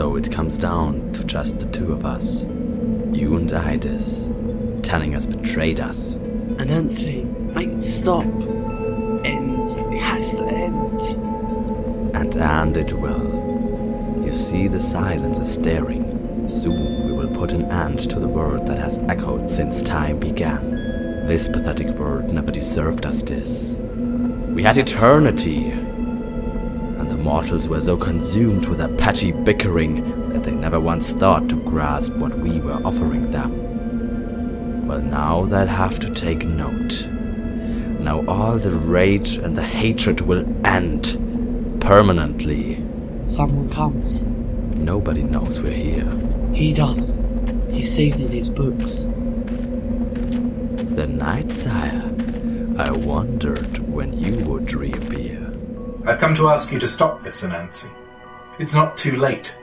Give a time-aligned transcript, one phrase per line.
[0.00, 2.44] So it comes down to just the two of us.
[3.12, 4.30] You and Ides.
[4.88, 6.16] us betrayed us.
[6.56, 8.24] Anansi, wait, stop.
[9.26, 9.68] End.
[9.92, 11.02] It has to end.
[12.16, 14.24] And and it will.
[14.24, 16.48] You see the silence is staring.
[16.48, 21.26] Soon we will put an end to the word that has echoed since time began.
[21.26, 23.76] This pathetic word never deserved us this.
[24.48, 25.79] We had eternity.
[27.30, 32.12] Mortals were so consumed with their petty bickering that they never once thought to grasp
[32.14, 34.88] what we were offering them.
[34.88, 37.06] Well, now they'll have to take note.
[38.00, 42.84] Now all the rage and the hatred will end permanently.
[43.26, 44.26] Someone comes.
[44.74, 46.10] Nobody knows we're here.
[46.52, 47.24] He does.
[47.70, 49.04] He's seen in his books.
[50.96, 52.12] The night, sire.
[52.76, 55.19] I wondered when you would reappear.
[56.10, 57.94] I've come to ask you to stop this, Anansi.
[58.58, 59.56] It's not too late.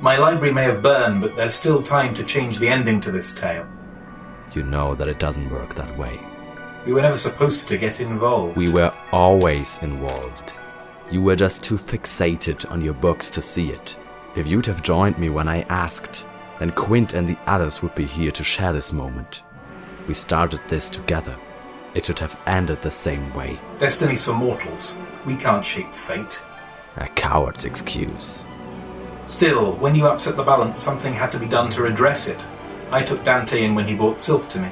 [0.00, 3.34] My library may have burned, but there's still time to change the ending to this
[3.34, 3.68] tale.
[4.54, 6.18] You know that it doesn't work that way.
[6.86, 8.56] We were never supposed to get involved.
[8.56, 10.54] We were always involved.
[11.10, 13.94] You were just too fixated on your books to see it.
[14.34, 16.24] If you'd have joined me when I asked,
[16.58, 19.42] then Quint and the others would be here to share this moment.
[20.08, 21.36] We started this together.
[21.94, 23.60] It should have ended the same way.
[23.78, 25.00] Destiny's for mortals.
[25.26, 26.42] We can't shape fate.
[26.96, 28.44] A coward's excuse.
[29.24, 32.46] Still, when you upset the balance, something had to be done to redress it.
[32.90, 34.70] I took Dante in when he brought Sylph to me.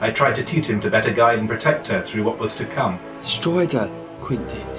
[0.00, 2.66] I tried to tutor him to better guide and protect her through what was to
[2.66, 2.98] come.
[3.18, 3.90] Destroyed her,
[4.20, 4.76] Quint did.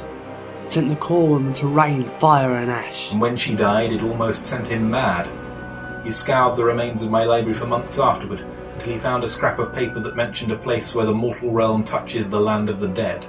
[0.66, 3.14] Sent the core woman to rain fire and ash.
[3.14, 5.28] And when she died, it almost sent him mad.
[6.04, 8.46] He scoured the remains of my library for months afterward,
[8.78, 11.84] until he found a scrap of paper that mentioned a place where the mortal realm
[11.84, 13.26] touches the land of the dead.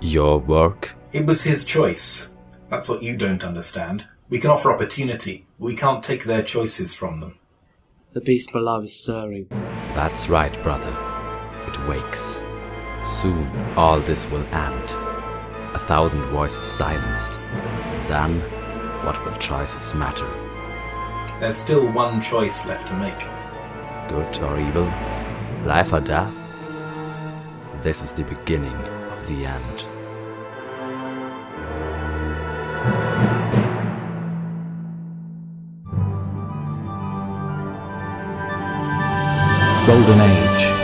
[0.00, 0.94] Your work?
[1.12, 2.36] It was his choice.
[2.68, 4.06] That's what you don't understand.
[4.28, 7.36] We can offer opportunity, but we can't take their choices from them.
[8.12, 9.48] The beast below is stirring.
[9.96, 10.96] That's right, brother.
[11.66, 12.40] It wakes.
[13.04, 14.92] Soon all this will end.
[15.74, 17.40] A thousand voices silenced.
[18.06, 18.38] Then,
[19.04, 20.28] what will choices matter?
[21.40, 23.39] There's still one choice left to make.
[24.10, 24.92] Good or evil?
[25.64, 26.34] Life or death?
[27.80, 29.86] This is the beginning of the end.
[39.86, 40.79] Golden Age.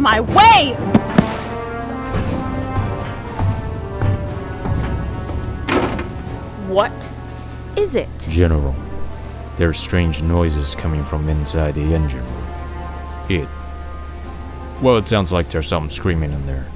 [0.00, 0.72] My way!
[6.68, 7.12] What
[7.76, 8.08] is it?
[8.20, 8.74] General,
[9.58, 12.46] there are strange noises coming from inside the engine room.
[13.28, 13.48] It.
[14.80, 16.66] Well, it sounds like there's something screaming in there.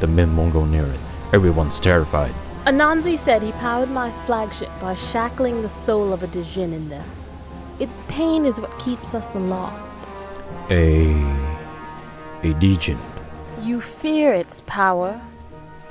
[0.00, 1.00] The men won't go near it.
[1.34, 2.34] Everyone's terrified.
[2.64, 7.04] Anansi said he powered my flagship by shackling the soul of a Djinn in there.
[7.78, 10.08] Its pain is what keeps us aloft.
[10.70, 11.51] A.
[12.42, 12.98] a Djinn.
[13.62, 15.20] You fear its power.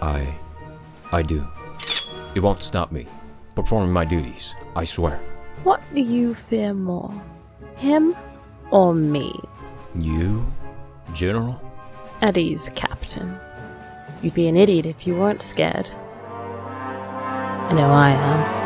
[0.01, 0.33] I.
[1.11, 1.47] I do.
[2.35, 3.07] It won't stop me.
[3.55, 5.19] Performing my duties, I swear.
[5.63, 7.13] What do you fear more?
[7.75, 8.15] Him
[8.71, 9.33] or me?
[9.95, 10.45] You,
[11.13, 11.59] General?
[12.21, 13.37] At ease, Captain.
[14.21, 15.87] You'd be an idiot if you weren't scared.
[16.27, 18.60] I know I am.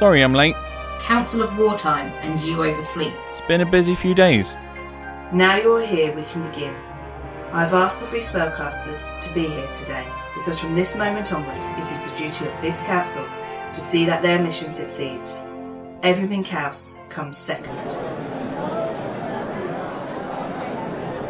[0.00, 0.56] Sorry I'm late.
[1.00, 3.12] Council of Wartime, and you oversleep.
[3.28, 4.54] It's been a busy few days.
[5.30, 6.74] Now you are here, we can begin.
[7.52, 11.82] I've asked the three spellcasters to be here today because from this moment onwards, it
[11.82, 13.28] is the duty of this council
[13.74, 15.46] to see that their mission succeeds.
[16.02, 17.76] Everything else comes second.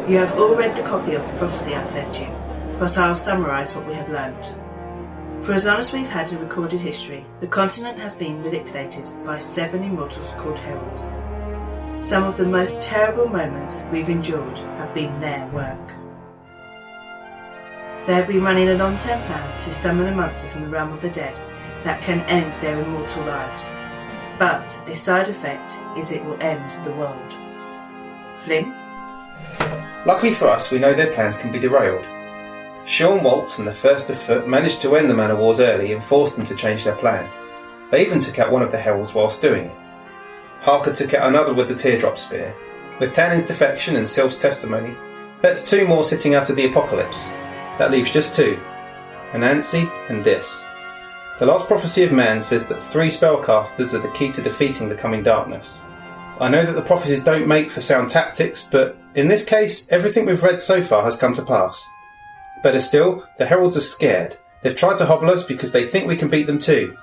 [0.09, 2.33] You have all read the copy of the prophecy I sent you,
[2.79, 4.55] but I'll summarise what we have learnt.
[5.41, 9.39] For as long as we've had a recorded history, the continent has been manipulated by
[9.39, 11.15] seven immortals called heralds.
[11.97, 15.93] Some of the most terrible moments we've endured have been their work.
[18.05, 20.93] They have been running a long term plan to summon a monster from the realm
[20.93, 21.39] of the dead
[21.83, 23.75] that can end their immortal lives.
[24.37, 27.33] But a side effect is it will end the world.
[28.37, 28.75] Flynn?
[30.05, 32.05] Luckily for us, we know their plans can be derailed.
[32.85, 36.03] Sean Waltz and the First of Foot managed to end the Manor Wars early and
[36.03, 37.29] forced them to change their plan.
[37.91, 39.77] They even took out one of the heralds whilst doing it.
[40.61, 42.55] Harker took out another with the teardrop spear.
[42.99, 44.95] With Tannen's defection and Sylph's testimony,
[45.41, 47.27] that's two more sitting out of the apocalypse.
[47.77, 48.59] That leaves just two
[49.31, 50.63] Anansi and Dis.
[51.39, 54.95] The last prophecy of man says that three spellcasters are the key to defeating the
[54.95, 55.81] coming darkness.
[56.39, 60.25] I know that the prophecies don't make for sound tactics, but in this case, everything
[60.25, 61.87] we've read so far has come to pass.
[62.63, 64.37] Better still, the heralds are scared.
[64.61, 66.95] They've tried to hobble us because they think we can beat them too.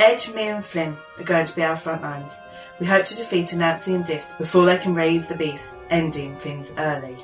[0.00, 2.42] Ed, me, and Flynn are going to be our front lines.
[2.80, 6.72] We hope to defeat Anansi and Dis before they can raise the beast, ending things
[6.78, 7.16] early.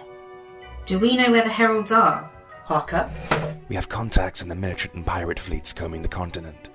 [0.87, 2.31] Do we know where the heralds are?
[2.65, 3.11] Harker?
[3.69, 6.69] We have contacts in the merchant and pirate fleets combing the continent.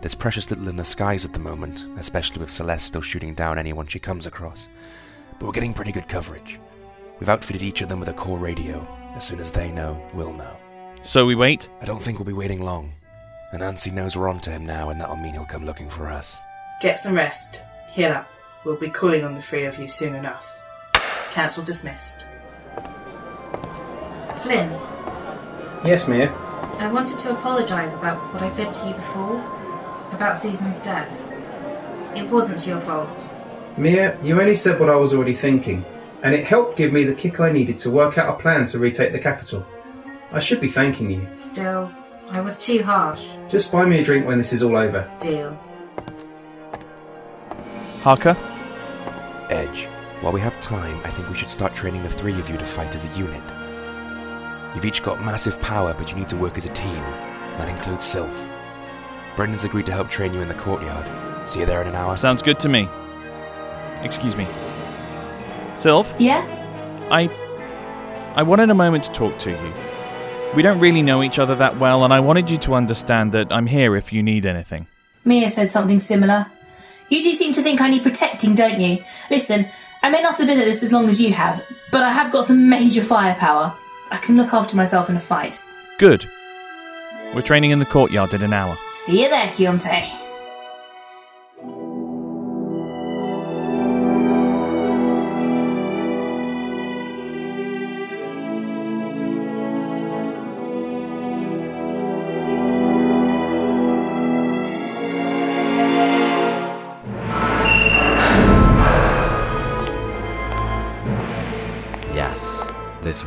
[0.00, 3.58] There's precious little in the skies at the moment, especially with Celeste still shooting down
[3.58, 4.68] anyone she comes across.
[5.38, 6.60] But we're getting pretty good coverage.
[7.18, 8.86] We've outfitted each of them with a core radio.
[9.16, 10.56] As soon as they know, we'll know.
[11.02, 11.68] So we wait?
[11.80, 12.92] I don't think we'll be waiting long.
[13.52, 16.08] And Anansi knows we're on to him now, and that'll mean he'll come looking for
[16.08, 16.42] us.
[16.80, 17.60] Get some rest.
[17.90, 18.28] Heal up.
[18.64, 20.60] We'll be calling on the three of you soon enough.
[21.32, 22.24] Council dismissed.
[24.42, 24.70] Flynn,
[25.84, 26.32] Yes, Mia.
[26.78, 29.38] I wanted to apologise about what I said to you before
[30.12, 31.32] about Susan's death.
[32.16, 33.24] It wasn't your fault.
[33.76, 35.84] Mia, you only said what I was already thinking,
[36.26, 38.80] and it helped give me the kick I needed to work out a plan to
[38.80, 39.64] retake the capital.
[40.32, 41.24] I should be thanking you.
[41.30, 41.88] Still,
[42.30, 43.28] I was too harsh.
[43.48, 45.08] Just buy me a drink when this is all over.
[45.20, 45.56] Deal.
[48.02, 48.36] Harker?
[49.50, 49.84] Edge,
[50.20, 52.64] while we have time, I think we should start training the three of you to
[52.64, 53.54] fight as a unit.
[54.74, 57.04] You've each got massive power, but you need to work as a team.
[57.56, 58.48] That includes Sylph.
[59.36, 61.08] Brendan's agreed to help train you in the courtyard.
[61.48, 62.16] See you there in an hour.
[62.16, 62.88] Sounds good to me.
[64.02, 64.48] Excuse me.
[65.76, 66.14] Sylph?
[66.18, 66.44] Yeah?
[67.10, 67.30] I.
[68.34, 69.72] I wanted a moment to talk to you.
[70.54, 73.50] We don't really know each other that well, and I wanted you to understand that
[73.50, 74.86] I'm here if you need anything.
[75.24, 76.46] Mia said something similar.
[77.08, 79.02] You do seem to think I need protecting, don't you?
[79.30, 79.66] Listen,
[80.02, 82.32] I may not have been at this as long as you have, but I have
[82.32, 83.74] got some major firepower.
[84.10, 85.60] I can look after myself in a fight.
[85.98, 86.28] Good.
[87.34, 88.78] We're training in the courtyard in an hour.
[88.90, 90.25] See you there, Keontae.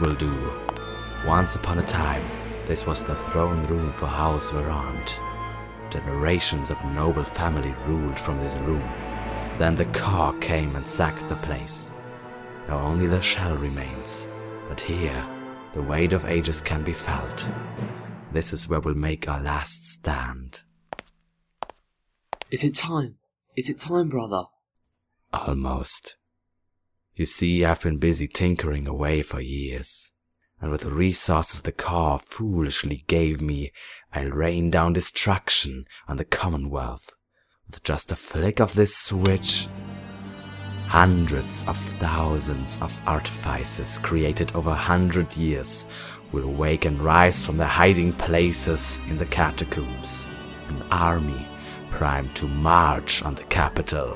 [0.01, 0.53] Will do.
[1.25, 2.23] Once upon a time,
[2.65, 5.19] this was the throne room for House Varand.
[5.89, 8.87] Generations of noble family ruled from this room.
[9.57, 11.91] Then the car came and sacked the place.
[12.69, 14.31] Now only the shell remains.
[14.69, 15.25] But here,
[15.73, 17.45] the weight of ages can be felt.
[18.31, 20.61] This is where we'll make our last stand.
[22.51, 23.15] Is it time?
[23.57, 24.43] Is it time, brother?
[25.33, 26.15] Almost.
[27.19, 30.13] You see, I've been busy tinkering away for years,
[30.61, 33.73] and with the resources the car foolishly gave me,
[34.13, 37.09] I'll rain down destruction on the Commonwealth.
[37.67, 39.67] With just a flick of this switch,
[40.87, 45.87] hundreds of thousands of artifices created over a hundred years
[46.31, 50.25] will wake and rise from their hiding places in the catacombs,
[50.69, 51.45] an army
[51.91, 54.15] primed to march on the capital.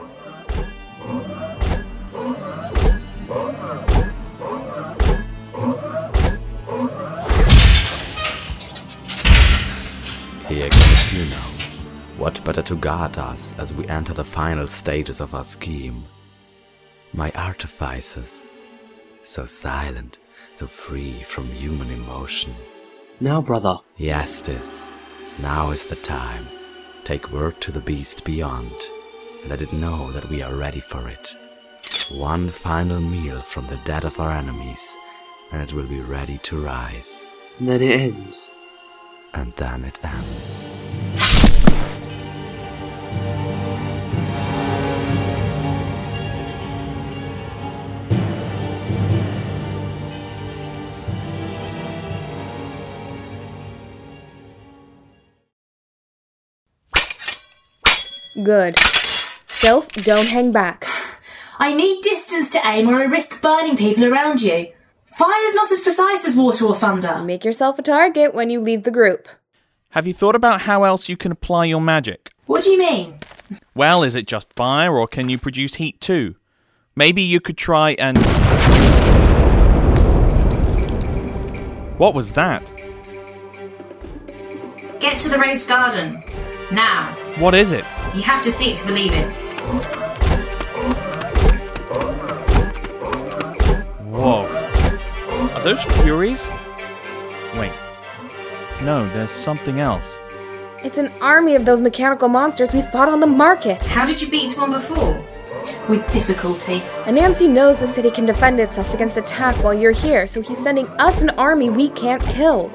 [12.23, 16.05] What better to guard us as we enter the final stages of our scheme?
[17.11, 18.49] My artifices,
[19.23, 20.19] so silent,
[20.55, 22.55] so free from human emotion.
[23.19, 23.75] Now, brother.
[23.97, 24.87] Yes, this.
[25.39, 26.47] Now is the time.
[27.03, 28.71] Take word to the beast beyond.
[29.47, 31.35] Let it know that we are ready for it.
[32.09, 34.95] One final meal from the dead of our enemies,
[35.51, 37.27] and it will be ready to rise.
[37.59, 38.53] And then it ends.
[39.33, 41.42] And then it ends.
[58.43, 58.77] Good.
[59.47, 60.85] Sylph, don't hang back.
[61.59, 64.67] I need distance to aim or I risk burning people around you.
[65.05, 67.21] Fire's not as precise as water or thunder.
[67.23, 69.29] Make yourself a target when you leave the group.
[69.91, 72.31] Have you thought about how else you can apply your magic?
[72.47, 73.17] What do you mean?
[73.75, 76.35] Well, is it just fire, or can you produce heat too?
[76.95, 78.17] Maybe you could try and.
[81.99, 82.73] What was that?
[84.99, 86.23] Get to the raised garden.
[86.71, 87.15] Now.
[87.39, 87.83] What is it?
[88.13, 89.33] You have to see it to believe it.
[94.05, 94.45] Whoa.
[95.55, 96.47] Are those Furies?
[97.57, 97.71] Wait.
[98.83, 100.19] No, there's something else.
[100.83, 103.83] It's an army of those mechanical monsters we fought on the market.
[103.85, 105.25] How did you beat one before?
[105.89, 106.81] With difficulty.
[107.05, 110.87] Anansi knows the city can defend itself against attack while you're here, so he's sending
[110.99, 112.67] us an army we can't kill.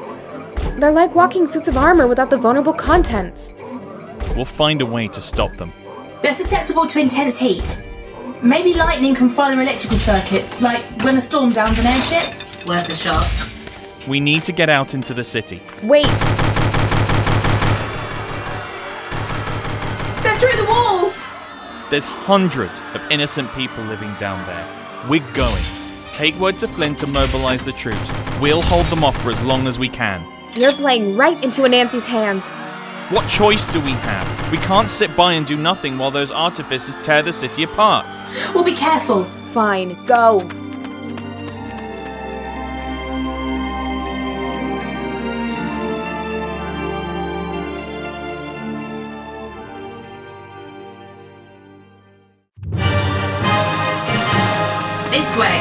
[0.78, 3.54] They're like walking suits of armor without the vulnerable contents.
[4.38, 5.72] We'll find a way to stop them.
[6.22, 7.82] They're susceptible to intense heat.
[8.40, 12.64] Maybe lightning can fry their electrical circuits, like when a storm downs an airship.
[12.64, 13.28] Worth a shot.
[14.06, 15.60] We need to get out into the city.
[15.82, 16.06] Wait!
[20.22, 21.20] They're through the walls!
[21.90, 24.64] There's hundreds of innocent people living down there.
[25.08, 25.64] We're going.
[26.12, 28.08] Take word to Flynn to mobilize the troops.
[28.40, 30.24] We'll hold them off for as long as we can.
[30.52, 32.48] You're playing right into Anansi's hands.
[33.10, 34.52] What choice do we have?
[34.52, 38.04] We can't sit by and do nothing while those artificers tear the city apart.
[38.54, 39.24] Well, be careful.
[39.46, 40.40] Fine, go.
[55.10, 55.58] This way.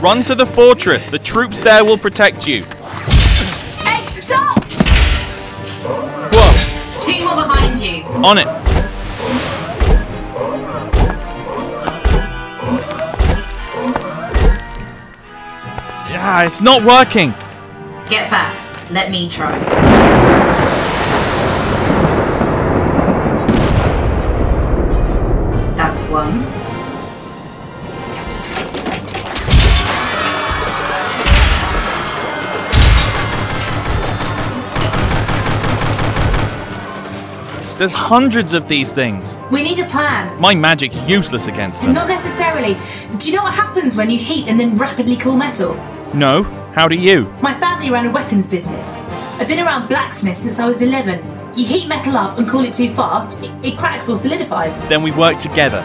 [0.00, 1.06] Run to the fortress.
[1.10, 2.64] The troops there will protect you.
[8.26, 8.46] On it.
[16.28, 17.30] Ah, it's not working.
[18.10, 18.90] Get back.
[18.90, 19.56] Let me try.
[25.76, 26.65] That's one.
[37.78, 39.36] There's hundreds of these things.
[39.52, 40.40] We need a plan.
[40.40, 41.92] My magic's useless against them.
[41.92, 42.78] Not necessarily.
[43.18, 45.74] Do you know what happens when you heat and then rapidly cool metal?
[46.14, 46.44] No?
[46.72, 47.24] How do you?
[47.42, 49.04] My family ran a weapons business.
[49.38, 51.22] I've been around blacksmiths since I was 11.
[51.54, 54.86] You heat metal up and cool it too fast, it, it cracks or solidifies.
[54.88, 55.82] Then we work together.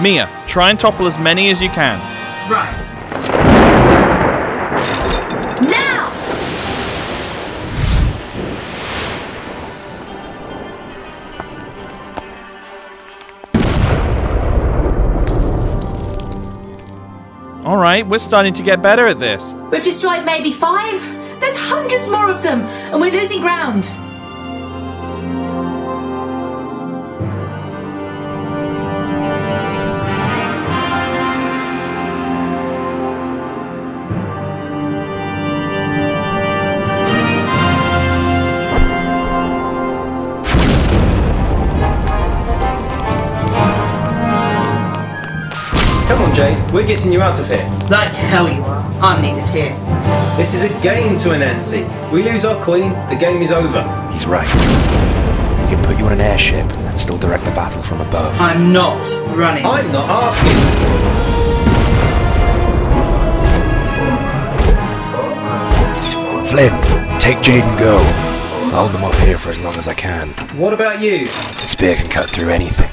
[0.00, 1.98] Mia, try and topple as many as you can.
[2.48, 3.57] Right.
[17.78, 19.54] Alright, we're starting to get better at this.
[19.70, 21.00] We've destroyed maybe five?
[21.38, 23.84] There's hundreds more of them, and we're losing ground.
[46.38, 47.66] Jade, we're getting you out of here.
[47.90, 48.84] Like hell you are.
[49.02, 49.74] I'm needed here.
[50.36, 51.82] This is a game to Anansi.
[52.12, 53.82] We lose our queen, the game is over.
[54.12, 54.46] He's right.
[54.46, 58.40] We can put you on an airship and still direct the battle from above.
[58.40, 59.04] I'm not
[59.36, 59.66] running.
[59.66, 60.58] I'm not asking.
[66.46, 67.96] Flynn, take Jade and go.
[68.70, 70.28] I'll hold them off here for as long as I can.
[70.56, 71.26] What about you?
[71.26, 72.92] The spear can cut through anything.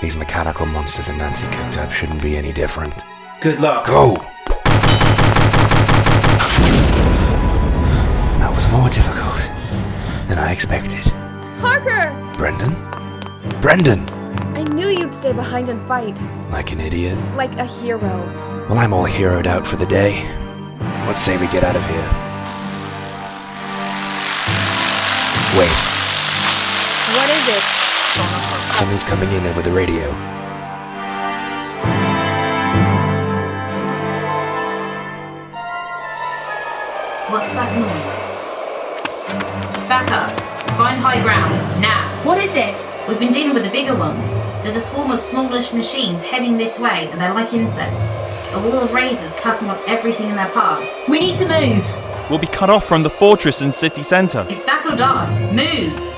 [0.00, 3.02] These mechanical monsters Anansi cooked up shouldn't be any different.
[3.40, 3.86] Good luck.
[3.86, 4.14] Go!
[8.38, 9.40] That was more difficult
[10.28, 11.00] than I expected.
[11.60, 12.12] Harker!
[12.36, 12.74] Brendan?
[13.62, 14.00] Brendan!
[14.54, 16.22] I knew you'd stay behind and fight.
[16.50, 17.18] Like an idiot.
[17.34, 17.98] Like a hero.
[18.68, 20.20] Well, I'm all heroed out for the day.
[21.06, 22.08] What say we get out of here?
[25.56, 25.72] Wait,
[27.16, 27.95] What is it?
[28.76, 30.10] Something's coming in over the radio.
[37.30, 38.30] What's that noise?
[39.88, 40.38] Back up.
[40.76, 41.54] Find high ground.
[41.80, 42.02] Now.
[42.22, 43.08] What is it?
[43.08, 44.34] We've been dealing with the bigger ones.
[44.62, 48.14] There's a swarm of smallish machines heading this way, and they're like insects.
[48.52, 51.08] A wall of razors cutting off everything in their path.
[51.08, 52.28] We need to move.
[52.28, 54.44] We'll be cut off from the fortress and city centre.
[54.50, 55.52] It's that or die.
[55.52, 56.15] Move!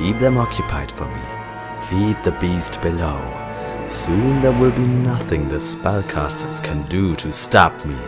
[0.00, 1.20] Keep them occupied for me.
[1.82, 3.20] Feed the beast below.
[3.86, 7.98] Soon there will be nothing the spellcasters can do to stop me.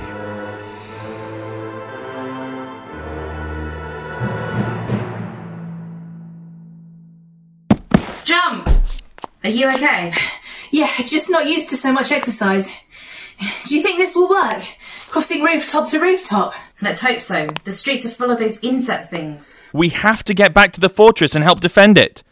[8.25, 8.71] Jump!
[9.45, 10.15] Are you okay?
[10.71, 12.73] Yeah, just not used to so much exercise.
[13.67, 14.63] Do you think this will work?
[15.13, 16.55] Crossing rooftop to rooftop?
[16.81, 17.47] Let's hope so.
[17.65, 19.59] The streets are full of those insect things.
[19.71, 22.23] We have to get back to the fortress and help defend it.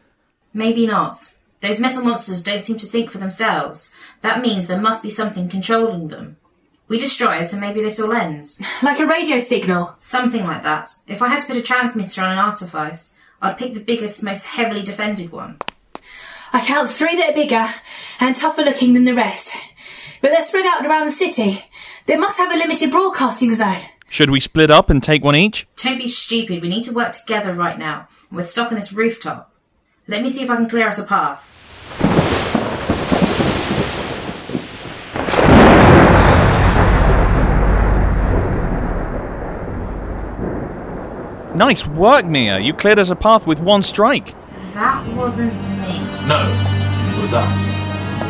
[0.55, 1.35] Maybe not.
[1.61, 3.95] Those metal monsters don't seem to think for themselves.
[4.23, 6.39] That means there must be something controlling them.
[6.89, 8.59] We destroy it, and maybe this all ends.
[8.83, 9.97] Like a radio signal?
[9.99, 10.89] Something like that.
[11.07, 14.47] If I had to put a transmitter on an artifice, I'd pick the biggest, most
[14.47, 15.59] heavily defended one.
[16.55, 17.69] I count three that are bigger
[18.21, 19.55] and tougher looking than the rest.
[20.23, 21.65] But they're spread out around the city.
[22.07, 23.79] They must have a limited broadcasting zone.
[24.09, 25.67] Should we split up and take one each?
[25.77, 26.63] Don't be stupid.
[26.63, 28.09] We need to work together right now.
[28.33, 29.53] We're stuck on this rooftop.
[30.09, 31.57] Let me see if I can clear us a path.
[41.55, 42.59] Nice work, Mia.
[42.59, 44.35] You cleared us a path with one strike.
[44.73, 45.99] That wasn't me.
[46.27, 46.47] No,
[47.15, 47.79] it was us.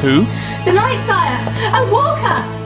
[0.02, 0.24] Who?
[0.64, 1.38] The Night Sire!
[1.74, 2.59] And Walker!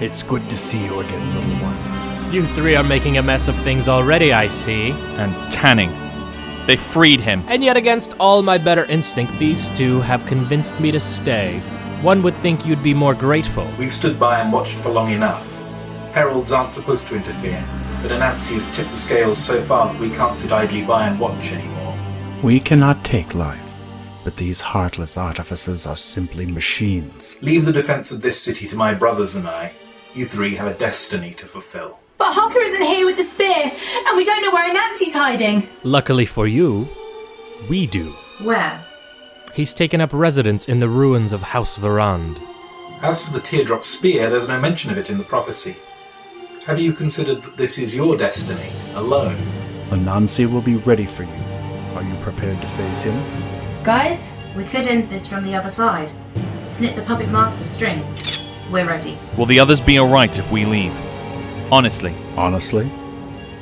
[0.00, 2.32] It's good to see you again, little one.
[2.32, 4.90] You three are making a mess of things already, I see.
[4.90, 6.66] And Tannen.
[6.66, 7.44] They freed him.
[7.46, 11.60] And yet, against all my better instinct, these two have convinced me to stay.
[12.02, 13.70] One would think you'd be more grateful.
[13.78, 15.60] We've stood by and watched for long enough.
[16.12, 17.64] Heralds aren't supposed to interfere,
[18.02, 21.20] but Anansi has tipped the scales so far that we can't sit idly by and
[21.20, 21.96] watch anymore.
[22.42, 27.36] We cannot take life, but these heartless artificers are simply machines.
[27.42, 29.72] Leave the defense of this city to my brothers and I.
[30.14, 31.98] You three have a destiny to fulfill.
[32.18, 33.72] But Harker isn't here with the spear,
[34.06, 35.66] and we don't know where Anansi's hiding.
[35.82, 36.88] Luckily for you,
[37.68, 38.10] we do.
[38.40, 38.80] Where?
[39.54, 42.40] He's taken up residence in the ruins of House Varand.
[43.02, 45.76] As for the teardrop spear, there's no mention of it in the prophecy.
[46.66, 49.36] Have you considered that this is your destiny, alone?
[49.90, 51.42] Anansi will be ready for you.
[51.94, 53.14] Are you prepared to face him?
[53.82, 56.08] Guys, we could end this from the other side.
[56.66, 58.43] Snip the puppet master's strings.
[58.70, 59.18] We're ready.
[59.36, 60.94] Will the others be alright if we leave?
[61.70, 62.14] Honestly.
[62.36, 62.90] Honestly,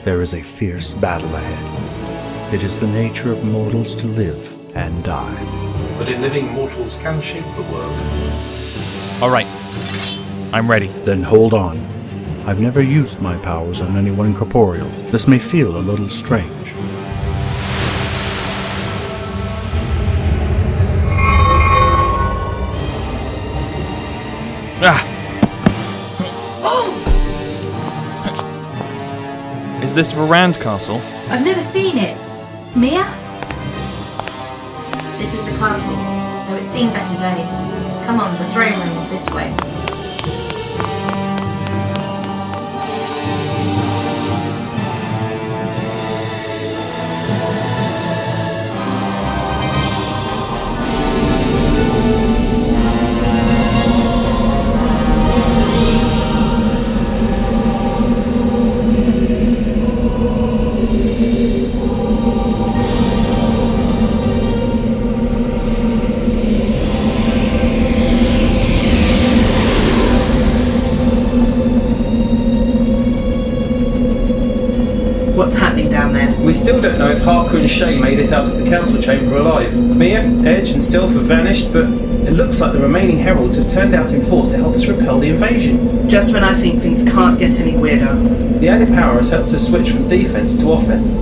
[0.04, 2.54] there is a fierce battle ahead.
[2.54, 5.96] It is the nature of mortals to live and die.
[5.98, 7.98] But in living, mortals can shape the world.
[9.20, 9.46] Alright.
[10.52, 10.88] I'm ready.
[11.04, 11.78] Then hold on.
[12.46, 14.88] I've never used my powers on anyone corporeal.
[15.10, 16.72] This may feel a little strange.
[29.92, 31.02] Is this Varand Castle?
[31.28, 32.16] I've never seen it.
[32.74, 33.04] Mia?
[35.18, 35.94] This is the castle,
[36.48, 37.52] though it's seen better days.
[38.06, 39.54] Come on, the throne room is this way.
[75.42, 76.32] What's happening down there?
[76.38, 79.38] We still don't know if Harker and Shay made it out of the council chamber
[79.38, 79.76] alive.
[79.76, 83.92] Mia, Edge, and Sylph have vanished, but it looks like the remaining heralds have turned
[83.92, 86.08] out in force to help us repel the invasion.
[86.08, 88.14] Just when I think things can't get any weirder.
[88.60, 91.18] The added power has helped us switch from defense to offense.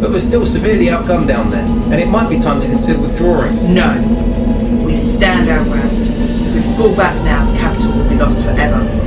[0.00, 3.74] But we're still severely outgunned down there, and it might be time to consider withdrawing.
[3.74, 4.84] No.
[4.86, 6.06] We stand our ground.
[6.06, 9.05] If we fall back now, the capital will be lost forever.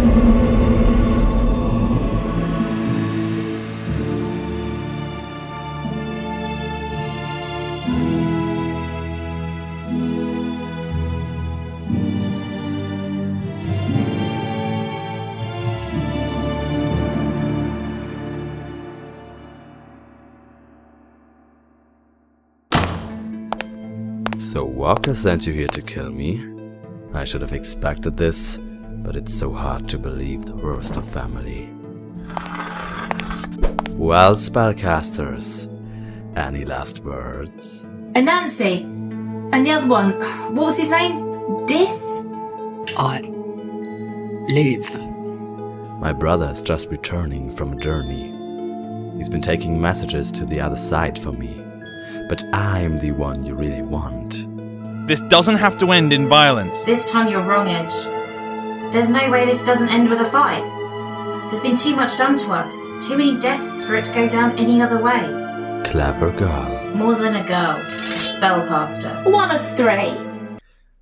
[24.89, 26.43] Walker sent you here to kill me?
[27.13, 31.69] I should have expected this, but it's so hard to believe the worst of family.
[33.95, 35.69] Well, spellcasters,
[36.35, 37.85] any last words?
[38.13, 38.81] Anansi.
[39.53, 40.13] And the other one.
[40.55, 41.67] What was his name?
[41.67, 42.25] Dis?
[42.97, 43.21] I
[44.49, 44.99] live.
[45.99, 48.33] My brother is just returning from a journey.
[49.17, 51.63] He's been taking messages to the other side for me.
[52.27, 54.48] But I'm the one you really want.
[55.09, 56.83] This doesn't have to end in violence.
[56.83, 57.95] This time you're wrong, Edge.
[58.93, 60.67] There's no way this doesn't end with a fight.
[61.49, 64.55] There's been too much done to us, too many deaths for it to go down
[64.59, 65.21] any other way.
[65.83, 66.95] Clever girl.
[66.95, 69.25] More than a girl, a spellcaster.
[69.31, 70.13] One of three.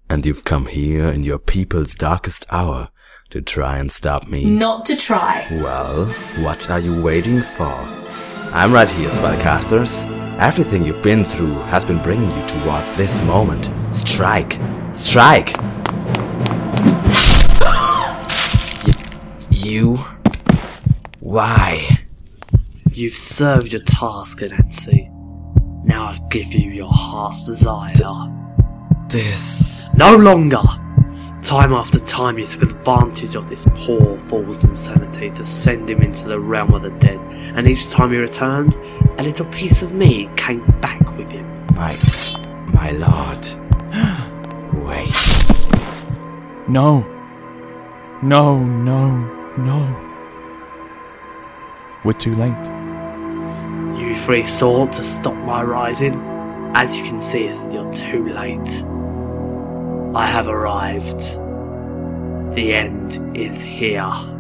[0.10, 2.88] And you've come here in your people's darkest hour
[3.32, 4.46] to try and stop me.
[4.46, 5.46] Not to try.
[5.52, 6.06] Well,
[6.46, 7.76] what are you waiting for?
[8.54, 10.10] I'm right here, spellcasters.
[10.40, 13.70] Everything you've been through has been bringing you toward this moment.
[13.92, 14.60] Strike!
[14.92, 15.56] Strike!
[18.86, 18.94] Y-
[19.50, 20.06] you?
[21.20, 22.00] Why?
[22.92, 25.14] You've served your task, Anansi.
[25.86, 27.94] Now I give you your heart's desire.
[29.10, 29.94] This.
[29.96, 30.62] No longer!
[31.42, 36.28] Time after time you took advantage of this poor fool's insanity to send him into
[36.28, 37.24] the realm of the dead,
[37.56, 38.78] and each time he returned,
[39.18, 41.46] a little piece of me came back with him.
[41.76, 41.98] My.
[42.74, 43.67] my lord.
[46.68, 47.00] No.
[48.22, 50.04] No, no, no.
[52.04, 54.00] We're too late.
[54.00, 56.16] You three sought to stop my rising.
[56.74, 58.84] As you can see, it's you're too late.
[60.14, 61.20] I have arrived.
[62.56, 64.37] The end is here.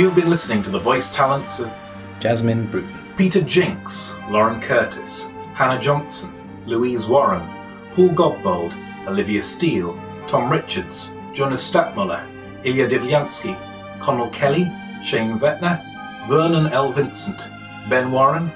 [0.00, 1.70] You've been listening to the voice talents of
[2.20, 6.34] Jasmine Bruton, Peter Jinks, Lauren Curtis, Hannah Johnson,
[6.64, 7.46] Louise Warren,
[7.92, 8.72] Paul Godbold,
[9.06, 12.26] Olivia Steele, Tom Richards, Jonas Stadtmuller,
[12.64, 13.54] Ilya Divyansky,
[13.98, 14.64] Connell Kelly,
[15.04, 15.84] Shane Vetner,
[16.30, 16.92] Vernon L.
[16.92, 17.50] Vincent,
[17.90, 18.50] Ben Warren,